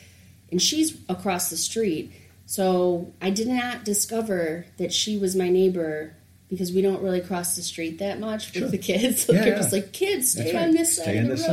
[0.50, 2.12] and she's across the street,
[2.46, 6.14] so I did not discover that she was my neighbor
[6.50, 8.68] because we don't really cross the street that much with Sure.
[8.68, 9.26] the kids.
[9.28, 9.58] Like Yeah, they're yeah.
[9.58, 10.64] just like, kids, stay right.
[10.64, 11.48] on this Stay side of the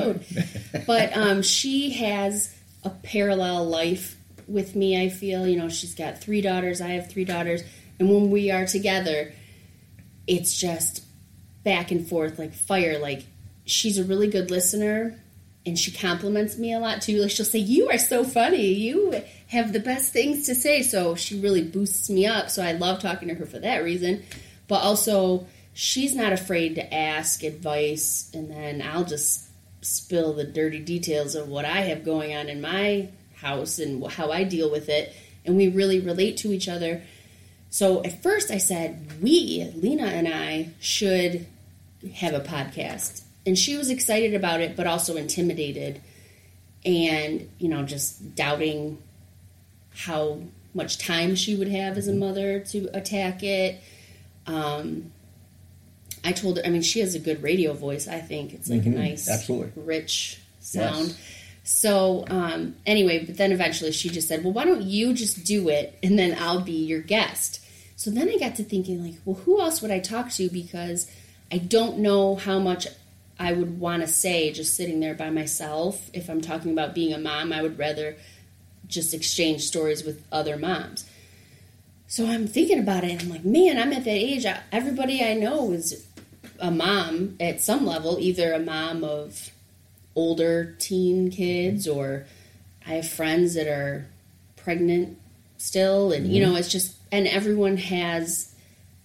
[0.73, 0.83] road.
[0.87, 4.15] but um, she has a parallel life
[4.47, 4.99] with me.
[5.01, 6.81] I feel you know she's got three daughters.
[6.81, 7.61] I have three daughters,
[7.99, 9.33] and when we are together,
[10.25, 11.03] it's just
[11.63, 12.97] back and forth like fire.
[12.99, 13.23] Like
[13.65, 15.19] she's a really good listener,
[15.65, 17.21] and she compliments me a lot too.
[17.21, 18.67] Like she'll say, "You are so funny.
[18.73, 22.49] You have the best things to say." So she really boosts me up.
[22.49, 24.23] So I love talking to her for that reason.
[24.67, 29.47] But also, she's not afraid to ask advice, and then I'll just
[29.81, 34.31] spill the dirty details of what I have going on in my house and how
[34.31, 35.15] I deal with it.
[35.45, 37.01] And we really relate to each other.
[37.69, 41.45] So at first I said, we, Lena and I, should
[42.15, 43.21] have a podcast.
[43.45, 46.01] And she was excited about it, but also intimidated
[46.85, 48.97] and, you know, just doubting
[49.91, 50.41] how
[50.73, 53.81] much time she would have as a mother to attack it.
[54.47, 55.11] Um,
[56.23, 58.53] I told her, I mean, she has a good radio voice, I think.
[58.53, 59.71] It's like Mhm, a nice, absolutely.
[59.83, 61.09] rich sound.
[61.09, 61.17] Yes.
[61.63, 65.67] So, um, anyway, but then eventually she just said, well, why don't you just do
[65.69, 67.59] it and then I'll be your guest?
[67.97, 70.49] So then I got to thinking, like, well, who else would I talk to?
[70.49, 71.09] Because
[71.51, 72.87] I don't know how much
[73.39, 76.09] I would want to say just sitting there by myself.
[76.13, 78.15] If I'm talking about being a mom, I would rather
[78.87, 81.05] just exchange stories with other moms.
[82.07, 84.45] So I'm thinking about it, and I'm like, man, I'm at that age.
[84.45, 86.07] I, everybody I know is
[86.59, 89.51] a mom at some level, either a mom of
[90.15, 91.99] older teen kids, mm-hmm.
[91.99, 92.25] or
[92.85, 94.07] I have friends that are
[94.55, 95.17] pregnant
[95.57, 96.57] still, and you know, mm-hmm.
[96.57, 98.53] it's just, and everyone has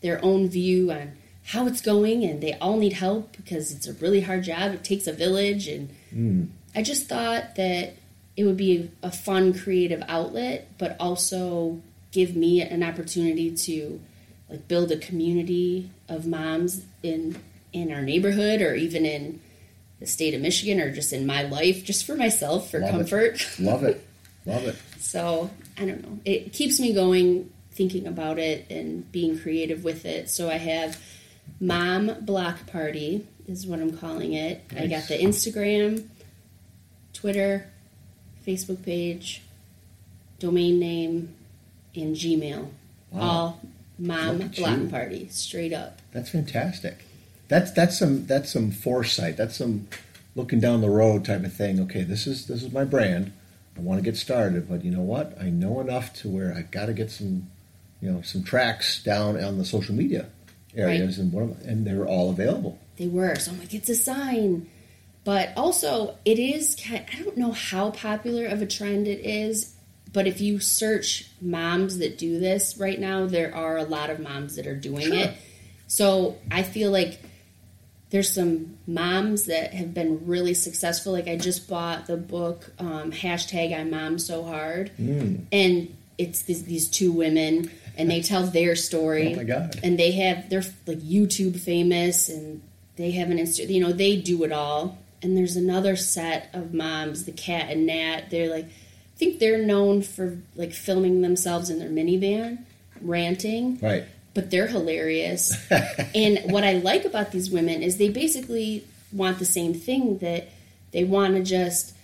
[0.00, 1.12] their own view on
[1.44, 4.74] how it's going, and they all need help because it's a really hard job.
[4.74, 6.48] It takes a village, and mm.
[6.72, 7.94] I just thought that
[8.36, 14.00] it would be a fun creative outlet, but also give me an opportunity to
[14.48, 17.36] like build a community of moms in
[17.72, 19.40] in our neighborhood or even in
[19.98, 22.92] the state of Michigan or just in my life just for myself for Love it.
[22.92, 23.48] comfort.
[23.58, 24.06] Love it.
[24.46, 24.76] Love it.
[24.98, 26.18] So I don't know.
[26.24, 30.28] It keeps me going thinking about it and being creative with it.
[30.28, 31.00] So I have
[31.60, 34.62] Mom Block Party is what I'm calling it.
[34.76, 36.06] I got the Instagram,
[37.14, 37.70] Twitter,
[38.46, 39.42] Facebook page,
[40.38, 41.34] domain name,
[41.94, 42.68] and Gmail.
[43.10, 43.20] Wow.
[43.20, 43.60] All
[43.98, 44.88] Mom Look at Block you.
[44.88, 46.00] Party, straight up.
[46.12, 47.04] That's fantastic.
[47.48, 49.36] That's that's some that's some foresight.
[49.36, 49.88] That's some
[50.34, 51.78] looking down the road type of thing.
[51.80, 53.32] Okay, this is this is my brand.
[53.76, 55.36] I want to get started, but you know what?
[55.40, 57.48] I know enough to where I got to get some,
[58.02, 60.26] you know, some tracks down on the social media
[60.76, 61.24] areas, Right.
[61.24, 62.78] and one of, and they're all available.
[62.96, 63.34] They were.
[63.36, 64.68] So I'm like, it's a sign.
[65.24, 69.74] But also, it is, I don't know how popular of a trend it is,
[70.12, 74.20] but if you search moms that do this right now, there are a lot of
[74.20, 75.14] moms that are doing Sure.
[75.16, 75.30] it.
[75.86, 77.20] So I feel like
[78.10, 81.12] there's some moms that have been really successful.
[81.12, 85.44] Like I just bought the book um, hashtag I Mom So Hard, Mm.
[85.50, 89.32] and it's these, these two women, and they tell their story.
[89.32, 89.80] Oh my God.
[89.82, 92.60] And they have they're like YouTube famous, and
[92.96, 93.68] they have an Insta.
[93.68, 94.98] You know, they do it all.
[95.22, 98.24] And there's another set of moms, the Cat and Nat.
[98.30, 98.66] They're like,
[99.22, 102.58] think they're known for like filming themselves in their minivan,
[103.00, 104.04] ranting Right.
[104.34, 105.54] but they're hilarious.
[106.14, 110.48] and what I like about these women is they basically want the same thing that
[110.92, 111.94] they want to just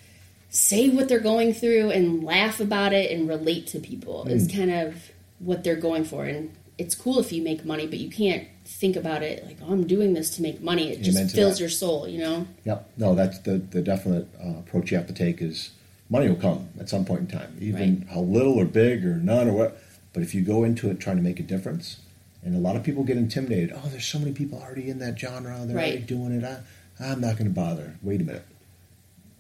[0.51, 4.71] say what they're going through and laugh about it and relate to people is kind
[4.71, 6.25] of what they're going for.
[6.25, 9.73] And it's cool if you make money, but you can't think about it like, oh,
[9.73, 10.91] I'm doing this to make money.
[10.91, 11.61] It Amen just fills that.
[11.61, 12.47] your soul, you know?
[12.65, 12.91] Yep.
[12.97, 15.71] No, that's the the definite uh, approach you have to take is
[16.11, 18.09] money will come at some point in time, even Right.
[18.14, 19.79] how little or big or none or what.
[20.12, 21.99] But if you go into it trying to make a difference,
[22.42, 23.73] and a lot of people get intimidated.
[23.75, 25.59] Oh, there's so many people already in that genre.
[25.64, 26.44] They're already doing it.
[26.44, 26.59] I,
[27.01, 27.97] I'm not going to bother.
[28.03, 28.44] Wait a minute.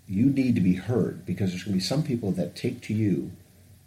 [0.08, 2.94] You need to be heard because there's going to be some people that take to
[2.94, 3.30] you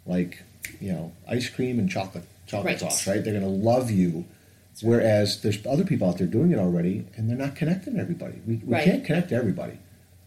[0.06, 0.42] like
[0.80, 2.80] you know ice cream and chocolate chocolate Right.
[2.80, 3.06] sauce.
[3.06, 3.22] Right?
[3.22, 4.24] They're going to love you.
[4.80, 8.40] Whereas there's other people out there doing it already, and they're not connecting to everybody.
[8.46, 8.84] We, we Right.
[8.84, 9.74] can't connect to everybody.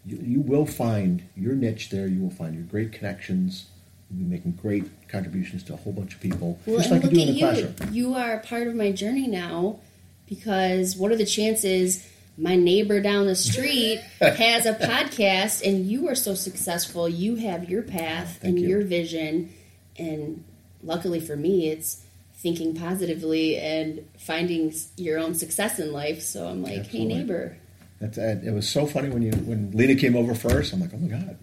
[0.05, 2.07] You, you will find your niche there.
[2.07, 3.65] You will find your great connections.
[4.11, 7.09] You'll be making great contributions to a whole bunch of people, Well, just like you
[7.09, 7.39] do in the you.
[7.39, 7.75] classroom.
[7.93, 9.79] You are a part of my journey now
[10.27, 16.07] because what are the chances my neighbor down the street has a podcast and you
[16.09, 17.09] are so successful?
[17.09, 18.67] You have your path Thank and you.
[18.69, 19.51] your vision.
[19.97, 20.43] And
[20.83, 22.03] luckily for me, it's
[22.35, 26.21] thinking positively and finding your own success in life.
[26.21, 26.99] So I'm like, Absolutely.
[26.99, 27.57] hey, neighbor.
[27.99, 30.73] That's, uh, it was so funny when you when Lena came over first.
[30.73, 31.37] I'm like, oh my god,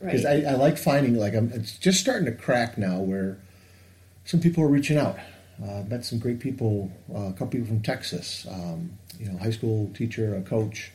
[0.00, 0.44] because Right.
[0.44, 3.38] I, I like finding like I'm, it's just starting to crack now where
[4.24, 5.18] some people are reaching out.
[5.62, 8.46] Uh, met some great people, uh, a couple people from Texas.
[8.50, 10.90] Um, you know, high school teacher, a coach.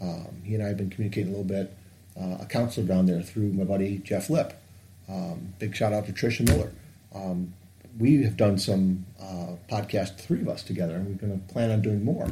[0.00, 1.74] Um, he and I have been communicating a little bit.
[2.20, 4.60] Uh, a counselor down there through my buddy Jeff Lip.
[5.08, 6.72] Um, big shout out to Tricia Miller.
[7.14, 7.54] Um,
[7.98, 11.70] we have done some uh, podcasts, three of us together, and we're going to plan
[11.70, 12.28] on doing more.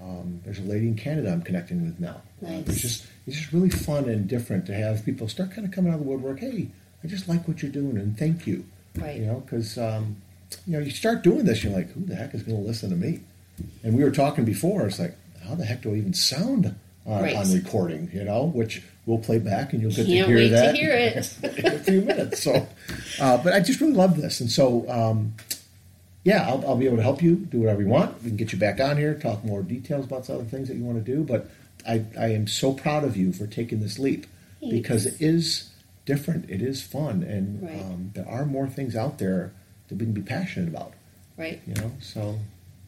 [0.00, 2.22] Um, there's a lady in Canada I'm connecting with now.
[2.44, 2.68] Uh, Nice.
[2.68, 5.90] it's just it's just really fun and different to have people start kind of coming
[5.92, 6.38] out of the woodwork.
[6.40, 6.68] Hey,
[7.02, 8.64] I just like what you're doing, and thank you.
[8.96, 9.16] Right.
[9.18, 10.16] You know, because um,
[10.66, 12.90] you know you start doing this, you're like, who the heck is going to listen
[12.90, 13.20] to me?
[13.82, 14.86] And we were talking before.
[14.86, 17.34] It's like, how the heck do I even sound on, Right.
[17.36, 18.08] on recording?
[18.12, 20.92] You know, which we'll play back, and you'll get Can't to hear wait to hear
[20.92, 21.34] it.
[21.58, 22.42] in a few minutes.
[22.44, 22.68] So,
[23.20, 25.34] uh, but I just really love this, and so um,
[26.24, 28.22] yeah, I'll, I'll be able to help you do whatever you want.
[28.22, 30.76] We can get you back on here, talk more details about some other things that
[30.76, 31.22] you want to do.
[31.22, 31.50] But
[31.86, 34.26] I, I am so proud of you for taking this leap
[34.60, 35.70] because it is
[36.04, 37.80] different, it is fun, and Right.
[37.80, 39.52] um, there are more things out there
[39.88, 40.94] that we can be passionate about.
[41.36, 41.60] Right.
[41.66, 42.38] You know, so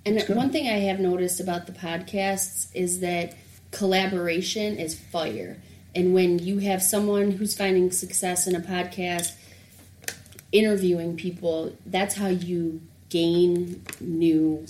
[0.05, 3.37] And one thing I have noticed about the podcasts is that
[3.71, 5.59] collaboration is fire.
[5.95, 9.33] And when you have someone who's finding success in a podcast,
[10.53, 14.65] interviewing people, that's how you gain new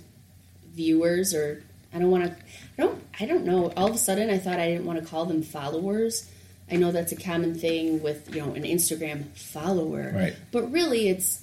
[0.75, 1.63] viewers or
[1.95, 2.31] I don't want to
[2.79, 3.73] I don't I don't know.
[3.77, 6.29] All of a sudden I thought I didn't want to call them followers.
[6.71, 10.13] I know that's a common thing with, you know, an Instagram follower.
[10.15, 10.35] Right.
[10.53, 11.43] But really it's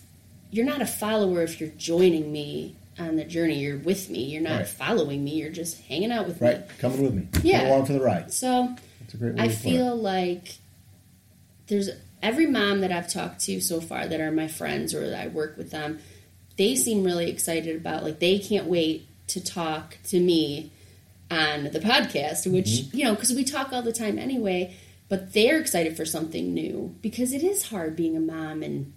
[0.52, 3.60] you're not a follower if you're joining me on the journey.
[3.60, 4.24] You're with me.
[4.24, 4.68] You're not Right.
[4.68, 5.32] following me.
[5.36, 6.64] You're just hanging out with right, me.
[6.68, 6.80] Right.
[6.80, 7.60] Coming with me, Yeah.
[7.60, 8.34] come along for the ride.
[8.34, 9.96] So That's a great way I feel it.
[10.02, 10.56] like
[11.68, 11.90] there's
[12.24, 15.28] every mom that I've talked to so far that are my friends or that I
[15.28, 16.00] work with them,
[16.58, 20.72] they seem really excited about like they can't wait to talk to me
[21.30, 22.98] on the podcast, which Mm-hmm.
[22.98, 24.76] you know because we talk all the time anyway.
[25.10, 28.92] But they're excited for something new because it is hard being a mom and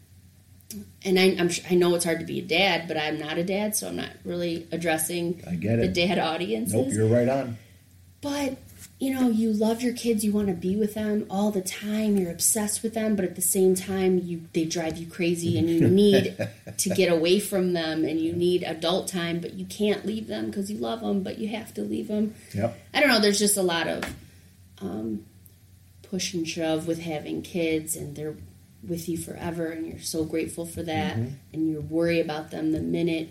[1.05, 3.39] and I, I'm sure, I know it's hard to be a dad, but I'm not
[3.39, 5.83] a dad, so I'm not really addressing I get it.
[5.95, 7.59] the dad audiences Nope, you're right on.
[8.21, 8.57] but
[9.01, 12.17] you know you love your kids you want to be with them all the time
[12.19, 15.69] you're obsessed with them but at the same time you they drive you crazy and
[15.71, 16.37] you need
[16.77, 20.47] to get away from them and you need adult time but you can't leave them
[20.47, 22.79] because you love them but you have to leave them Yep.
[22.95, 24.05] i don't know there's just a lot of
[24.83, 25.25] um,
[26.03, 28.37] push and shove with having kids and they're
[28.87, 31.35] with you forever and you're so grateful for that Mm-hmm.
[31.53, 33.29] and you worry about them the minute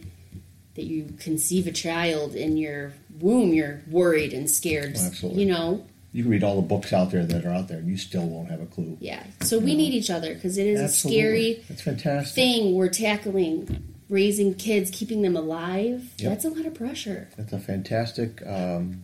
[0.79, 5.43] that you conceive a child in your womb you're worried and scared Oh, absolutely.
[5.43, 7.89] you know You can read all the books out there that are out there, and
[7.89, 8.97] you still won't have a clue.
[9.01, 9.21] Yeah.
[9.41, 11.19] So we need each other because it is Absolutely.
[11.19, 12.33] a scary That's fantastic.
[12.35, 13.83] thing we're tackling.
[14.09, 16.01] Raising kids, keeping them alive.
[16.17, 16.29] Yep.
[16.31, 17.29] That's a lot of pressure.
[17.37, 19.03] That's a fantastic um,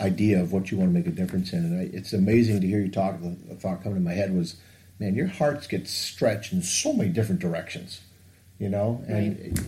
[0.00, 2.66] idea of what you want to make a difference in, and I, it's amazing to
[2.66, 3.20] hear you talk.
[3.20, 4.56] The thought coming to my head was,
[4.98, 8.00] man, your hearts get stretched in so many different directions,
[8.62, 9.02] you know.
[9.08, 9.58] And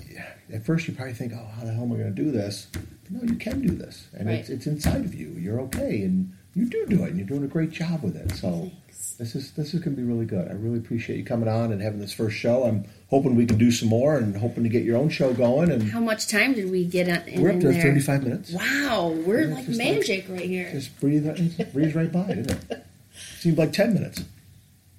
[0.52, 2.68] at first, you probably think, oh, how the hell am I going to do this?
[2.72, 4.56] But no, you can do this, and it's, Right.
[4.56, 5.30] it's inside of you.
[5.38, 8.30] You're okay, and you do do it, and you're doing a great job with it.
[8.36, 8.70] So.
[8.70, 8.80] Thanks.
[9.18, 10.48] This is this is going to be really good.
[10.50, 12.64] I really appreciate you coming on and having this first show.
[12.64, 15.70] I'm hoping we can do some more and hoping to get your own show going.
[15.70, 17.80] And How much time did we get in, we're up to there?
[17.82, 18.50] 35 minutes.
[18.52, 20.68] Wow, we're Yeah, like just like- magic right here.
[20.72, 22.84] Just breathe, right- breeze right by, didn't it?
[23.38, 24.24] Seemed like 10 minutes.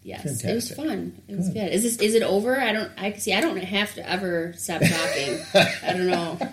[0.05, 1.21] Yes, it was fun.
[1.27, 1.55] It was Good.
[1.55, 1.73] good.
[1.73, 2.59] Is this is it over?
[2.59, 2.91] I don't.
[2.97, 3.33] I see.
[3.33, 5.39] I don't have to ever stop talking.
[5.83, 6.39] I don't know.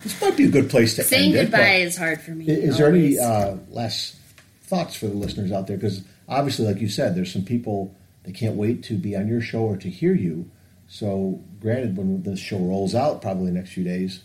[0.00, 2.46] This might be a good place to Saying goodbye but is hard for me.
[2.46, 4.14] Is there any uh, last
[4.62, 5.76] thoughts for the listeners out there?
[5.76, 7.92] Because obviously, like you said, there's some people
[8.22, 10.48] that can't wait to be on your show or to hear you.
[10.86, 14.20] So, granted, when this show rolls out, probably the next few days,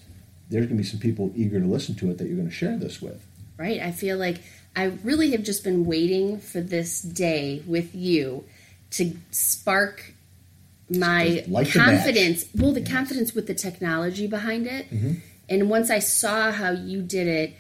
[0.52, 2.54] there's going to be some people eager to listen to it that you're going to
[2.54, 3.26] share this with.
[3.58, 3.82] right?
[3.82, 4.42] I feel like
[4.76, 8.46] I really have just been waiting for this day with you
[8.94, 10.14] to spark
[10.90, 12.46] my light the confidence.
[12.56, 14.90] Well, the confidence with the technology behind it.
[14.90, 15.14] Mm-hmm.
[15.50, 17.54] And once I saw how you did it,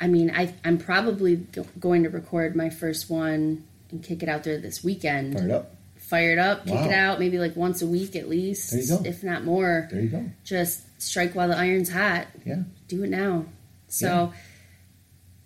[0.00, 4.28] I mean, I, I'm probably go- going to record my first one and kick it
[4.28, 5.34] out there this weekend.
[5.38, 5.70] Fire it up.
[5.96, 8.88] Fire it up, kick it out, maybe like once a week at least, There you
[8.88, 9.02] go.
[9.06, 9.88] if not more.
[9.90, 10.30] There you go.
[10.44, 12.64] Just strike while the iron's hot Yeah.
[12.88, 13.46] do it now.
[13.88, 14.32] So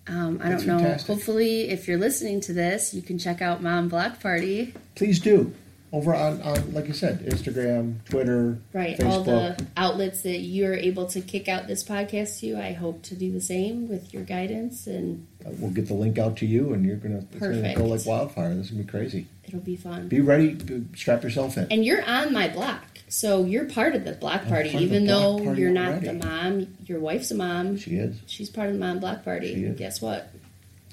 [0.09, 0.82] um, I That's don't know.
[0.82, 1.06] fantastic.
[1.09, 4.74] Hopefully, if you're listening to this, you can check out Mom Block Party.
[4.94, 5.52] Please do.
[5.90, 9.06] Over on, on like I said, Instagram, Twitter, Right, Facebook.
[9.11, 12.56] all the outlets that you're able to kick out this podcast to.
[12.56, 16.18] I hope to do the same with your guidance, and Uh, We'll get the link
[16.18, 18.54] out to you, and you're gonna it's gonna go like wildfire.
[18.54, 19.26] This is gonna be crazy.
[19.46, 20.09] it'll be fun.
[20.09, 20.54] Be ready.
[20.56, 21.66] to Strap yourself in.
[21.70, 24.70] And you're on my block, so you're part of the block party.
[24.70, 26.06] part of the Even though party you're not already.
[26.09, 27.76] the mom, your wife's a mom.
[27.78, 28.16] She is.
[28.26, 29.68] She's part of the mom block party.
[29.76, 30.30] Guess what?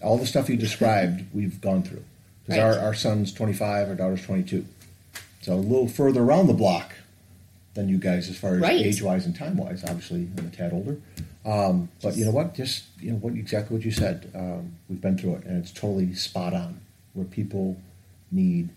[0.04, 2.04] All the stuff you described, we've gone through.
[2.46, 2.78] Because Right.
[2.80, 4.66] our, our son's 25, our daughter's 22.
[5.42, 6.94] So a little further around the block
[7.74, 8.86] than you guys as far as Right.
[8.86, 9.84] age wise and time wise.
[9.84, 10.98] Obviously, I'm a tad older.
[11.46, 12.56] Um, but you know what?
[12.56, 14.32] Just you know what exactly what you said.
[14.34, 16.80] Um, we've been through it, and it's totally spot on.
[17.14, 17.78] Where people
[18.32, 18.70] need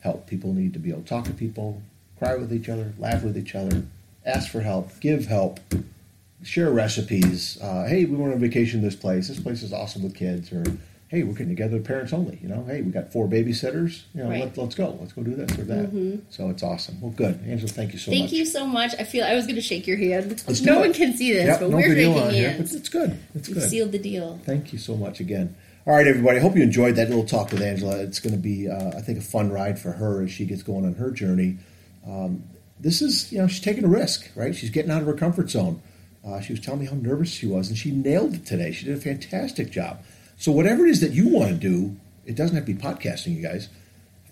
[0.00, 1.80] help, people need to be able to talk to people,
[2.20, 3.82] cry with each other, laugh with each other,
[4.26, 5.58] ask for help, give help,
[6.44, 7.58] share recipes.
[7.62, 9.28] Uh, hey, we went on vacation to this place.
[9.28, 10.52] This place is awesome with kids.
[10.52, 10.62] Or
[11.08, 12.38] hey, we're getting together with parents only.
[12.42, 14.02] You know, hey, we got four babysitters.
[14.14, 14.40] You know, Right.
[14.40, 14.98] let, let's go.
[15.00, 16.20] Let's go do this or that.
[16.28, 17.00] So it's awesome.
[17.00, 17.68] Well, good, Angela.
[17.72, 18.30] Thank you so Thank much.
[18.30, 18.94] Thank you so much.
[18.98, 20.28] I feel I was going to shake your hand.
[20.46, 22.70] Let's no one can see this, Yep, but no we're shaking here, hands.
[22.72, 23.18] but it's good.
[23.34, 23.70] It's We good.
[23.70, 24.38] sealed the deal.
[24.44, 25.56] Thank you so much again.
[25.86, 26.36] All right, everybody.
[26.36, 27.96] I hope you enjoyed that little talk with Angela.
[28.00, 30.62] It's going to be, uh, I think, a fun ride for her as she gets
[30.62, 31.56] going on her journey.
[32.06, 32.44] Um,
[32.78, 34.54] this is, you know, she's taking a risk, right?
[34.54, 35.82] She's getting out of her comfort zone.
[36.26, 38.72] Uh, she was telling me how nervous she was, and she nailed it today.
[38.72, 40.02] She did a fantastic job.
[40.36, 41.96] So, whatever it is that you want to do,
[42.26, 43.68] it doesn't have to be podcasting, you guys.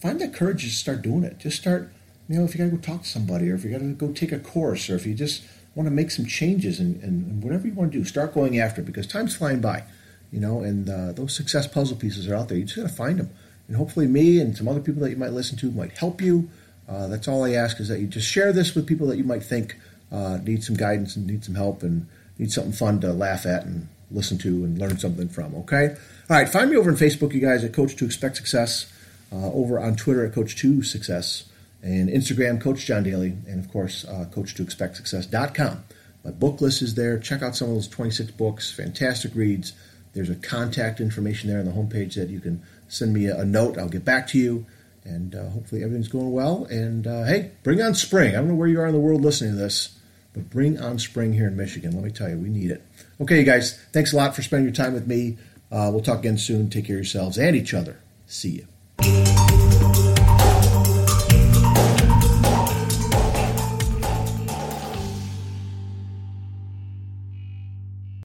[0.01, 1.39] Find that courage to start doing it.
[1.39, 1.91] Just start,
[2.29, 3.93] you know, if you got to go talk to somebody, or if you got to
[3.93, 5.43] go take a course, or if you just
[5.75, 8.81] want to make some changes and, and, whatever you want to do, start going after
[8.81, 9.85] it because time's flying by,
[10.33, 12.59] you know, and uh, those success puzzle pieces are out there.
[12.59, 13.31] You just got to find them.
[13.67, 16.51] And hopefully, me and some other people that you might listen to might help you.
[16.89, 19.25] Uh, that's all I ask is that you just share this with people that you
[19.25, 19.77] might think
[20.11, 22.07] uh, need some guidance and need some help and
[22.39, 25.55] need something fun to laugh at and listen to and learn something from.
[25.55, 25.95] Okay.
[26.31, 26.49] All right.
[26.49, 28.91] Find me over on Facebook, you guys, at Coach to Expect Success.
[29.31, 31.45] Uh, over on Twitter at Coach to Success
[31.83, 35.85] and Instagram, Coach John Daly, and of course, uh, Coach to Expect Success.com.
[36.25, 37.19] My book list is there.
[37.19, 39.75] Check out some of those 26 books, fantastic reads.
[40.15, 43.45] There's a contact information there on the homepage that you can send me a, a
[43.45, 43.77] note.
[43.77, 44.65] I'll get back to you.
[45.09, 46.67] And uh, hopefully everything's going well.
[46.67, 48.35] And uh, hey, bring on spring.
[48.35, 49.99] I don't know where you are in the world listening to this,
[50.35, 51.93] but bring on spring here in Michigan.
[51.93, 52.83] Let me tell you, we need it.
[53.21, 55.39] Okay, you guys, thanks a lot for spending your time with me.
[55.73, 56.71] Uh, we'll talk again soon.
[56.71, 57.99] Take care of yourselves and each other.
[58.27, 58.65] See
[59.01, 59.68] you.